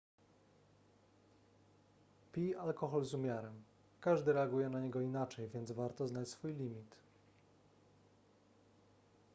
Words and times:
pij 2.31 2.47
alkohol 2.61 3.03
z 3.09 3.13
umiarem 3.13 3.59
każdy 4.07 4.33
reaguje 4.33 4.69
na 4.69 4.79
niego 4.81 5.01
inaczej 5.01 5.49
więc 5.49 5.71
warto 5.71 6.07
znać 6.07 6.29
swój 6.29 6.53
limit 6.53 6.97